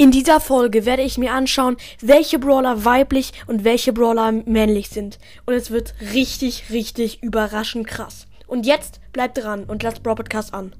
In 0.00 0.12
dieser 0.12 0.38
Folge 0.38 0.86
werde 0.86 1.02
ich 1.02 1.18
mir 1.18 1.32
anschauen, 1.32 1.76
welche 2.00 2.38
Brawler 2.38 2.84
weiblich 2.84 3.32
und 3.48 3.64
welche 3.64 3.92
Brawler 3.92 4.30
männlich 4.30 4.90
sind. 4.90 5.18
Und 5.44 5.54
es 5.54 5.72
wird 5.72 5.92
richtig, 6.14 6.70
richtig 6.70 7.20
überraschend 7.20 7.88
krass. 7.88 8.28
Und 8.46 8.64
jetzt 8.64 9.00
bleibt 9.12 9.38
dran 9.38 9.64
und 9.64 9.82
lasst 9.82 10.04
Brawl 10.04 10.14
Podcast 10.14 10.54
an. 10.54 10.72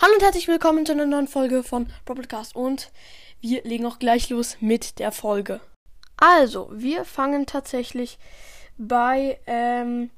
Hallo 0.00 0.14
und 0.14 0.22
herzlich 0.22 0.46
willkommen 0.46 0.86
zu 0.86 0.92
einer 0.92 1.06
neuen 1.06 1.26
Folge 1.26 1.64
von 1.64 1.88
Brawl 2.04 2.14
Podcast. 2.14 2.54
Und 2.54 2.92
wir 3.40 3.64
legen 3.64 3.86
auch 3.86 3.98
gleich 3.98 4.30
los 4.30 4.58
mit 4.60 5.00
der 5.00 5.10
Folge. 5.10 5.60
Also, 6.18 6.70
wir 6.72 7.04
fangen 7.04 7.46
tatsächlich 7.46 8.16
bei, 8.78 9.40
ähm, 9.48 10.10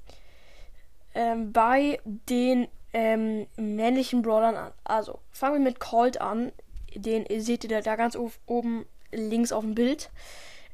ähm, 1.14 1.50
bei 1.50 1.98
den 2.04 2.68
ähm, 2.92 3.46
männlichen 3.56 4.22
Brawlern 4.22 4.56
an. 4.56 4.72
Also, 4.84 5.18
fangen 5.30 5.54
wir 5.54 5.70
mit 5.70 5.80
Colt 5.80 6.20
an. 6.20 6.52
Den 6.94 7.24
seht 7.40 7.64
ihr 7.64 7.80
da 7.80 7.96
ganz 7.96 8.18
oben 8.46 8.86
links 9.10 9.52
auf 9.52 9.64
dem 9.64 9.74
Bild. 9.74 10.10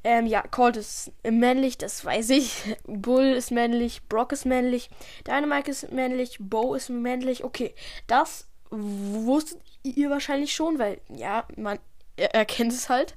Ähm, 0.04 0.26
ja, 0.26 0.42
Colt 0.42 0.76
ist 0.76 1.12
männlich, 1.28 1.78
das 1.78 2.04
weiß 2.04 2.30
ich. 2.30 2.76
Bull 2.86 3.24
ist 3.24 3.50
männlich, 3.50 4.02
Brock 4.08 4.32
ist 4.32 4.46
männlich, 4.46 4.90
Dynamite 5.26 5.70
ist 5.70 5.92
männlich, 5.92 6.38
Bo 6.40 6.74
ist 6.74 6.88
männlich. 6.88 7.44
Okay, 7.44 7.74
das 8.06 8.46
wusstet 8.70 9.60
ihr 9.82 10.10
wahrscheinlich 10.10 10.54
schon, 10.54 10.78
weil, 10.78 11.00
ja, 11.08 11.46
man 11.56 11.78
erkennt 12.16 12.72
es 12.72 12.88
halt. 12.88 13.16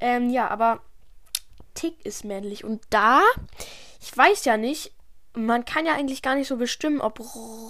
Ähm, 0.00 0.30
ja, 0.30 0.48
aber 0.48 0.80
Tick 1.74 2.04
ist 2.04 2.24
männlich. 2.24 2.64
Und 2.64 2.82
da, 2.90 3.20
ich 4.00 4.16
weiß 4.16 4.44
ja 4.44 4.56
nicht, 4.56 4.92
man 5.36 5.64
kann 5.64 5.86
ja 5.86 5.92
eigentlich 5.94 6.22
gar 6.22 6.34
nicht 6.34 6.48
so 6.48 6.56
bestimmen, 6.56 7.00
ob 7.00 7.20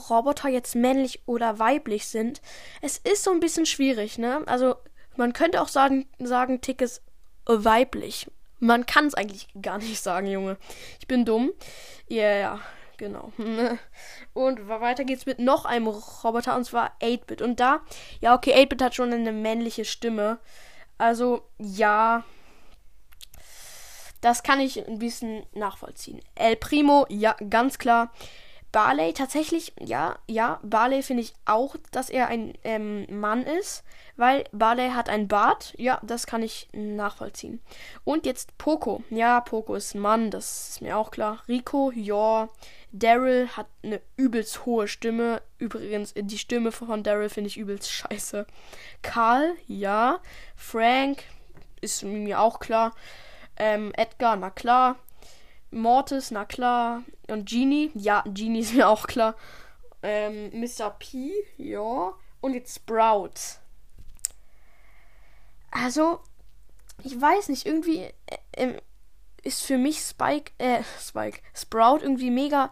Roboter 0.08 0.48
jetzt 0.48 0.76
männlich 0.76 1.22
oder 1.26 1.58
weiblich 1.58 2.06
sind. 2.06 2.40
Es 2.80 2.98
ist 2.98 3.24
so 3.24 3.32
ein 3.32 3.40
bisschen 3.40 3.66
schwierig, 3.66 4.18
ne? 4.18 4.42
Also, 4.46 4.76
man 5.16 5.32
könnte 5.32 5.60
auch 5.60 5.68
sagen, 5.68 6.08
sagen 6.18 6.60
Tick 6.60 6.80
ist 6.80 7.02
weiblich. 7.44 8.30
Man 8.60 8.86
kann 8.86 9.06
es 9.06 9.14
eigentlich 9.14 9.48
gar 9.60 9.78
nicht 9.78 10.00
sagen, 10.00 10.26
Junge. 10.28 10.56
Ich 11.00 11.06
bin 11.06 11.24
dumm. 11.24 11.52
Ja, 12.08 12.22
yeah, 12.22 12.38
ja, 12.38 12.60
genau. 12.96 13.32
Und 14.32 14.68
weiter 14.68 15.04
geht's 15.04 15.26
mit 15.26 15.38
noch 15.38 15.64
einem 15.64 15.88
Roboter, 15.88 16.56
und 16.56 16.64
zwar 16.64 16.92
8-Bit. 17.00 17.42
Und 17.42 17.58
da, 17.58 17.80
ja, 18.20 18.34
okay, 18.34 18.54
8-Bit 18.54 18.82
hat 18.82 18.94
schon 18.94 19.12
eine 19.12 19.32
männliche 19.32 19.84
Stimme. 19.84 20.38
Also, 20.98 21.42
ja, 21.58 22.24
das 24.26 24.42
kann 24.42 24.58
ich 24.58 24.84
ein 24.88 24.98
bisschen 24.98 25.46
nachvollziehen. 25.54 26.20
El 26.34 26.56
Primo, 26.56 27.06
ja, 27.08 27.36
ganz 27.48 27.78
klar. 27.78 28.12
Barley, 28.72 29.12
tatsächlich, 29.12 29.72
ja, 29.78 30.18
ja, 30.26 30.58
Barley 30.64 31.04
finde 31.04 31.22
ich 31.22 31.32
auch, 31.44 31.76
dass 31.92 32.10
er 32.10 32.26
ein 32.26 32.54
ähm, 32.64 33.06
Mann 33.08 33.44
ist, 33.44 33.84
weil 34.16 34.42
Barley 34.50 34.90
hat 34.90 35.08
ein 35.08 35.28
Bart. 35.28 35.74
Ja, 35.78 36.00
das 36.02 36.26
kann 36.26 36.42
ich 36.42 36.68
nachvollziehen. 36.72 37.60
Und 38.02 38.26
jetzt 38.26 38.58
Poco. 38.58 39.04
Ja, 39.10 39.40
Poco 39.40 39.76
ist 39.76 39.94
ein 39.94 40.00
Mann, 40.00 40.32
das 40.32 40.70
ist 40.70 40.82
mir 40.82 40.98
auch 40.98 41.12
klar. 41.12 41.44
Rico, 41.46 41.92
ja. 41.94 42.48
Daryl 42.90 43.48
hat 43.56 43.68
eine 43.84 44.00
übelst 44.16 44.66
hohe 44.66 44.88
Stimme. 44.88 45.40
Übrigens, 45.58 46.14
die 46.16 46.38
Stimme 46.38 46.72
von 46.72 47.04
Daryl 47.04 47.28
finde 47.28 47.46
ich 47.46 47.58
übelst 47.58 47.92
scheiße. 47.92 48.44
Karl, 49.02 49.54
ja. 49.68 50.18
Frank 50.56 51.22
ist 51.80 52.02
mir 52.02 52.40
auch 52.40 52.58
klar. 52.58 52.92
Ähm, 53.56 53.92
Edgar, 53.96 54.36
na 54.36 54.50
klar. 54.50 54.96
Mortis, 55.70 56.30
na 56.30 56.44
klar. 56.44 57.02
Und 57.28 57.48
Genie, 57.48 57.90
ja, 57.94 58.22
Genie 58.26 58.60
ist 58.60 58.74
mir 58.74 58.88
auch 58.88 59.06
klar. 59.06 59.34
Ähm, 60.02 60.50
Mr. 60.52 60.90
P, 60.90 61.32
ja. 61.56 62.12
Und 62.40 62.54
jetzt 62.54 62.76
Sprout. 62.76 63.58
Also, 65.70 66.20
ich 67.02 67.20
weiß 67.20 67.48
nicht, 67.48 67.66
irgendwie 67.66 68.04
äh, 68.26 68.36
äh, 68.52 68.80
ist 69.42 69.62
für 69.62 69.78
mich 69.78 70.00
Spike, 70.00 70.52
äh, 70.58 70.82
Spike, 71.00 71.40
Sprout 71.54 71.98
irgendwie 72.02 72.30
mega. 72.30 72.70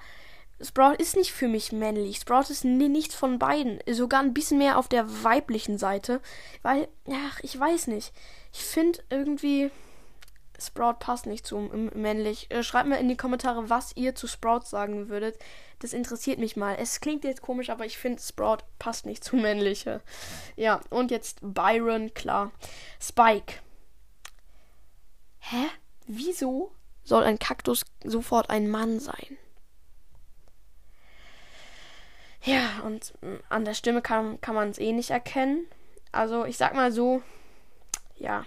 Sprout 0.61 0.95
ist 0.99 1.17
nicht 1.17 1.33
für 1.33 1.49
mich 1.49 1.73
männlich. 1.73 2.19
Sprout 2.19 2.51
ist 2.51 2.65
nichts 2.65 3.15
von 3.15 3.39
beiden. 3.39 3.81
Sogar 3.91 4.21
ein 4.21 4.35
bisschen 4.35 4.59
mehr 4.59 4.79
auf 4.79 4.89
der 4.89 5.25
weiblichen 5.25 5.79
Seite. 5.79 6.21
Weil, 6.63 6.89
ach, 7.11 7.41
ich 7.43 7.59
weiß 7.59 7.89
nicht. 7.89 8.13
Ich 8.53 8.63
finde 8.63 9.01
irgendwie. 9.11 9.71
Sprout 10.59 10.95
passt 11.01 11.27
nicht 11.27 11.47
zu 11.47 11.59
männlich. 11.59 12.51
Äh, 12.51 12.63
schreibt 12.63 12.89
mir 12.89 12.99
in 12.99 13.09
die 13.09 13.17
Kommentare, 13.17 13.71
was 13.71 13.97
ihr 13.97 14.15
zu 14.15 14.27
Sprout 14.27 14.63
sagen 14.65 15.09
würdet. 15.09 15.39
Das 15.81 15.93
interessiert 15.93 16.39
mich 16.39 16.57
mal. 16.57 16.77
Es 16.77 17.01
klingt 17.01 17.25
jetzt 17.25 17.43
komisch, 17.43 17.71
aber 17.71 17.85
ich 17.85 17.99
finde 17.99 18.23
Sprout 18.23 18.59
passt 18.79 19.07
nicht 19.07 19.25
zu 19.25 19.37
männliche. 19.37 20.01
Ja, 20.57 20.81
und 20.91 21.11
jetzt 21.11 21.39
Byron, 21.43 22.15
klar. 22.15 22.53
Spike. 23.01 23.55
Hä? 25.41 25.67
Wieso 26.07 26.73
soll 27.03 27.25
ein 27.25 27.39
Kaktus 27.39 27.85
sofort 28.05 28.51
ein 28.51 28.71
Mann 28.71 29.01
sein? 29.01 29.39
Ja, 32.43 32.81
und 32.85 33.15
mm, 33.23 33.37
an 33.49 33.65
der 33.65 33.75
Stimme 33.75 34.03
kann, 34.03 34.41
kann 34.41 34.55
man 34.55 34.71
es 34.71 34.79
eh 34.79 34.93
nicht 34.93 35.11
erkennen. 35.11 35.67
Also, 36.13 36.45
ich 36.45 36.57
sag 36.57 36.75
mal 36.75 36.93
so, 36.93 37.23
ja, 38.17 38.45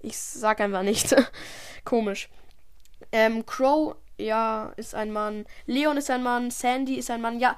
ich 0.00 0.18
sag 0.18 0.60
einfach 0.60 0.82
nicht. 0.82 1.14
Komisch. 1.84 2.28
Ähm, 3.12 3.44
Crow, 3.46 3.96
ja, 4.18 4.72
ist 4.76 4.94
ein 4.94 5.12
Mann. 5.12 5.46
Leon 5.66 5.96
ist 5.96 6.10
ein 6.10 6.22
Mann. 6.22 6.50
Sandy 6.50 6.96
ist 6.96 7.10
ein 7.10 7.20
Mann. 7.20 7.40
Ja, 7.40 7.56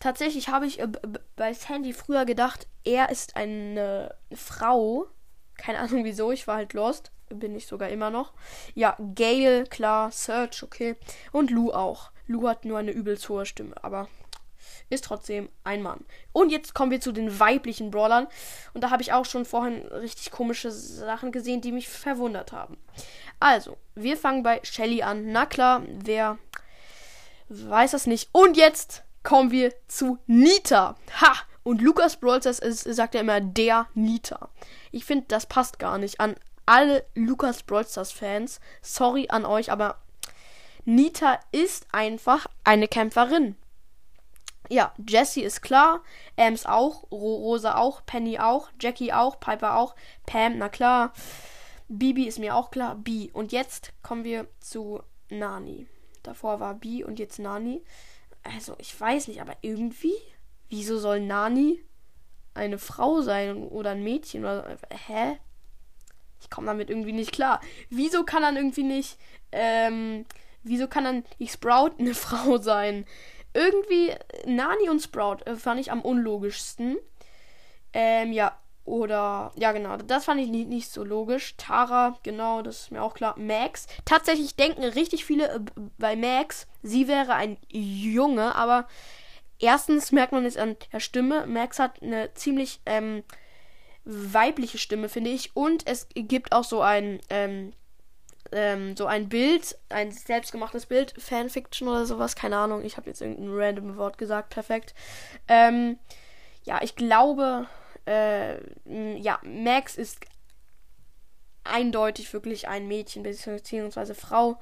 tatsächlich 0.00 0.48
habe 0.48 0.66
ich 0.66 0.80
äh, 0.80 0.88
bei 1.36 1.52
Sandy 1.52 1.92
früher 1.92 2.24
gedacht, 2.24 2.68
er 2.84 3.10
ist 3.10 3.36
eine 3.36 4.14
Frau. 4.34 5.06
Keine 5.56 5.78
Ahnung 5.78 6.04
wieso, 6.04 6.32
ich 6.32 6.46
war 6.46 6.56
halt 6.56 6.72
lost. 6.72 7.10
Bin 7.28 7.56
ich 7.56 7.66
sogar 7.66 7.88
immer 7.88 8.10
noch. 8.10 8.32
Ja, 8.74 8.96
Gail, 9.14 9.66
klar. 9.66 10.10
Search, 10.10 10.62
okay. 10.62 10.96
Und 11.32 11.50
Lou 11.50 11.72
auch. 11.72 12.10
Lou 12.26 12.48
hat 12.48 12.64
nur 12.64 12.78
eine 12.78 12.92
übelst 12.92 13.28
hohe 13.28 13.44
Stimme, 13.44 13.74
aber 13.82 14.08
ist 14.90 15.04
trotzdem 15.04 15.48
ein 15.64 15.82
Mann. 15.82 16.04
Und 16.32 16.50
jetzt 16.50 16.74
kommen 16.74 16.90
wir 16.90 17.00
zu 17.00 17.12
den 17.12 17.38
weiblichen 17.38 17.90
Brawlern. 17.90 18.26
Und 18.72 18.82
da 18.82 18.90
habe 18.90 19.02
ich 19.02 19.12
auch 19.12 19.24
schon 19.24 19.44
vorhin 19.44 19.86
richtig 19.88 20.30
komische 20.30 20.70
Sachen 20.70 21.32
gesehen, 21.32 21.60
die 21.60 21.72
mich 21.72 21.88
verwundert 21.88 22.52
haben. 22.52 22.76
Also, 23.40 23.76
wir 23.94 24.16
fangen 24.16 24.42
bei 24.42 24.60
Shelly 24.62 25.02
an. 25.02 25.32
Na 25.32 25.46
klar, 25.46 25.82
wer 25.88 26.38
weiß 27.48 27.92
das 27.92 28.06
nicht. 28.06 28.28
Und 28.32 28.56
jetzt 28.56 29.02
kommen 29.22 29.50
wir 29.50 29.72
zu 29.88 30.18
Nita. 30.26 30.96
Ha! 31.20 31.34
Und 31.62 31.80
Lukas 31.80 32.16
Brawlstars 32.16 32.58
sagt 32.58 33.14
ja 33.14 33.20
immer 33.22 33.40
der 33.40 33.88
Nita. 33.94 34.50
Ich 34.92 35.06
finde, 35.06 35.24
das 35.28 35.46
passt 35.46 35.78
gar 35.78 35.96
nicht 35.96 36.20
an 36.20 36.36
alle 36.66 37.04
Lukas 37.14 37.62
Brawlstars 37.62 38.12
Fans. 38.12 38.60
Sorry 38.82 39.26
an 39.28 39.44
euch, 39.44 39.70
aber 39.70 39.98
Nita 40.84 41.40
ist 41.52 41.86
einfach 41.92 42.46
eine 42.64 42.88
Kämpferin. 42.88 43.56
Ja, 44.70 44.94
Jessie 45.06 45.42
ist 45.42 45.60
klar, 45.60 46.02
Ems 46.36 46.64
auch, 46.64 47.10
Rosa 47.10 47.76
auch, 47.76 48.04
Penny 48.06 48.38
auch, 48.38 48.70
Jackie 48.80 49.12
auch, 49.12 49.38
Piper 49.38 49.76
auch, 49.76 49.94
Pam, 50.26 50.58
na 50.58 50.68
klar. 50.68 51.12
Bibi 51.88 52.26
ist 52.26 52.38
mir 52.38 52.56
auch 52.56 52.70
klar, 52.70 52.94
B. 52.96 53.30
Und 53.32 53.52
jetzt 53.52 53.92
kommen 54.02 54.24
wir 54.24 54.46
zu 54.60 55.02
Nani. 55.28 55.86
Davor 56.22 56.60
war 56.60 56.74
B 56.74 57.04
und 57.04 57.18
jetzt 57.18 57.38
Nani. 57.38 57.82
Also, 58.42 58.74
ich 58.78 58.98
weiß 58.98 59.28
nicht, 59.28 59.40
aber 59.40 59.54
irgendwie, 59.60 60.14
wieso 60.70 60.98
soll 60.98 61.20
Nani 61.20 61.82
eine 62.54 62.78
Frau 62.78 63.20
sein 63.20 63.64
oder 63.64 63.90
ein 63.90 64.02
Mädchen? 64.02 64.44
Oder, 64.44 64.78
hä? 65.06 65.38
Ich 66.40 66.50
komme 66.50 66.66
damit 66.66 66.90
irgendwie 66.90 67.12
nicht 67.12 67.32
klar. 67.32 67.60
Wieso 67.90 68.24
kann 68.24 68.42
dann 68.42 68.56
irgendwie 68.56 68.82
nicht, 68.82 69.18
ähm, 69.52 70.24
wieso 70.62 70.88
kann 70.88 71.04
dann 71.04 71.24
die 71.38 71.48
Sprout 71.48 71.92
eine 71.98 72.14
Frau 72.14 72.58
sein? 72.58 73.06
Irgendwie 73.54 74.12
Nani 74.44 74.90
und 74.90 75.00
Sprout 75.00 75.38
äh, 75.46 75.56
fand 75.56 75.80
ich 75.80 75.90
am 75.90 76.02
unlogischsten. 76.02 76.96
Ähm, 77.92 78.32
ja, 78.32 78.58
oder, 78.84 79.52
ja, 79.56 79.72
genau, 79.72 79.96
das 79.96 80.26
fand 80.26 80.40
ich 80.40 80.50
nicht, 80.50 80.68
nicht 80.68 80.90
so 80.90 81.04
logisch. 81.04 81.56
Tara, 81.56 82.18
genau, 82.22 82.60
das 82.60 82.82
ist 82.82 82.90
mir 82.90 83.02
auch 83.02 83.14
klar. 83.14 83.34
Max, 83.38 83.86
tatsächlich 84.04 84.56
denken 84.56 84.84
richtig 84.84 85.24
viele 85.24 85.48
äh, 85.48 85.60
bei 85.98 86.16
Max, 86.16 86.66
sie 86.82 87.08
wäre 87.08 87.34
ein 87.34 87.56
Junge, 87.70 88.54
aber 88.54 88.86
erstens 89.58 90.12
merkt 90.12 90.32
man 90.32 90.44
es 90.44 90.58
an 90.58 90.76
der 90.92 91.00
Stimme. 91.00 91.46
Max 91.46 91.78
hat 91.78 92.02
eine 92.02 92.34
ziemlich 92.34 92.80
ähm, 92.84 93.22
weibliche 94.04 94.76
Stimme, 94.76 95.08
finde 95.08 95.30
ich. 95.30 95.56
Und 95.56 95.86
es 95.86 96.08
gibt 96.14 96.52
auch 96.52 96.64
so 96.64 96.82
ein, 96.82 97.20
ähm, 97.30 97.72
ähm, 98.52 98.96
so 98.96 99.06
ein 99.06 99.28
Bild, 99.28 99.76
ein 99.88 100.12
selbstgemachtes 100.12 100.86
Bild, 100.86 101.14
Fanfiction 101.18 101.88
oder 101.88 102.06
sowas, 102.06 102.36
keine 102.36 102.56
Ahnung, 102.56 102.84
ich 102.84 102.96
habe 102.96 103.08
jetzt 103.08 103.20
irgendein 103.20 103.50
random 103.50 103.96
Wort 103.96 104.18
gesagt, 104.18 104.50
perfekt. 104.50 104.94
Ähm, 105.48 105.98
ja, 106.64 106.80
ich 106.82 106.96
glaube, 106.96 107.66
äh, 108.06 108.56
ja, 109.18 109.38
Max 109.42 109.96
ist 109.96 110.18
eindeutig 111.64 112.32
wirklich 112.32 112.68
ein 112.68 112.88
Mädchen 112.88 113.22
beziehungsweise 113.22 114.14
Frau. 114.14 114.58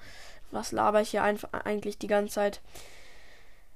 Was 0.51 0.73
laber 0.73 1.01
ich 1.01 1.11
hier 1.11 1.23
einfach 1.23 1.53
eigentlich 1.53 1.99
die 1.99 2.07
ganze 2.07 2.35
Zeit? 2.35 2.61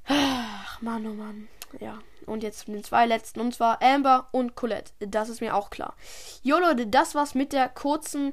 Ach, 0.06 0.80
Mann, 0.82 1.06
oh 1.06 1.14
Mann. 1.14 1.48
ja, 1.80 1.98
und 2.26 2.42
jetzt 2.42 2.60
zu 2.60 2.72
den 2.72 2.84
zwei 2.84 3.06
letzten, 3.06 3.40
und 3.40 3.54
zwar 3.54 3.82
Amber 3.82 4.28
und 4.30 4.54
Colette. 4.54 4.92
Das 5.00 5.28
ist 5.28 5.40
mir 5.40 5.54
auch 5.54 5.70
klar. 5.70 5.96
Jo 6.42 6.58
Leute, 6.58 6.86
das 6.86 7.14
war's 7.14 7.34
mit 7.34 7.52
der 7.52 7.68
kurzen 7.68 8.32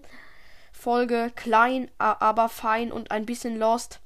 Folge. 0.73 1.31
Klein, 1.35 1.89
aber 1.97 2.49
fein 2.49 2.91
und 2.91 3.11
ein 3.11 3.25
bisschen 3.25 3.57
lost. 3.57 4.01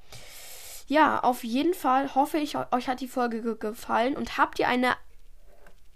Ja, 0.87 1.19
auf 1.19 1.43
jeden 1.43 1.73
Fall 1.73 2.15
hoffe 2.15 2.37
ich, 2.37 2.55
euch 2.71 2.87
hat 2.87 3.01
die 3.01 3.07
Folge 3.07 3.41
ge 3.41 3.55
gefallen. 3.57 4.15
Und 4.15 4.37
habt 4.37 4.59
ihr 4.59 4.67
eine 4.67 4.95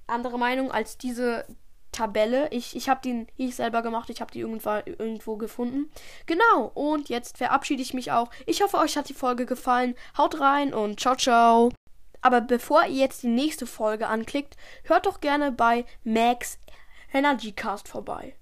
andere 0.08 0.38
Meinung 0.38 0.72
als 0.72 0.98
diese 0.98 1.46
Tabelle? 1.92 2.50
Ich, 2.52 2.76
ich 2.76 2.90
habe 2.90 3.02
die 3.04 3.28
ich 3.38 3.56
selber 3.56 3.84
gemacht. 3.84 4.10
Ich 4.10 4.20
habe 4.20 4.32
die 4.32 4.42
irgendwo, 4.42 4.82
irgendwo 4.86 5.38
gefunden. 5.38 5.90
Genau. 6.26 6.72
Und 6.74 7.10
jetzt 7.10 7.38
verabschiede 7.38 7.82
ich 7.82 7.94
mich 7.94 8.12
auch. 8.12 8.30
Ich 8.46 8.62
hoffe, 8.62 8.78
euch 8.78 8.98
hat 8.98 9.08
die 9.08 9.14
Folge 9.14 9.46
gefallen. 9.46 9.96
Haut 10.18 10.40
rein 10.40 10.74
und 10.74 11.00
ciao, 11.00 11.16
ciao. 11.16 11.72
Aber 12.22 12.42
bevor 12.42 12.86
ihr 12.86 12.98
jetzt 12.98 13.24
die 13.24 13.28
nächste 13.28 13.66
Folge 13.66 14.08
anklickt, 14.08 14.58
hört 14.84 15.06
doch 15.06 15.22
gerne 15.22 15.52
bei 15.52 15.86
Max 16.04 16.60
Energy 17.14 17.52
Cast 17.54 17.88
vorbei. 17.88 18.36